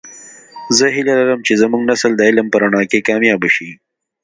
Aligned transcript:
زه 0.77 0.85
هیله 0.95 1.13
لرم 1.19 1.41
چې 1.47 1.53
زمونږنسل 1.61 2.11
د 2.15 2.21
علم 2.29 2.47
په 2.49 2.57
رڼا 2.63 2.83
کې 2.91 3.05
کامیابه 3.07 3.49
شي 3.55 3.69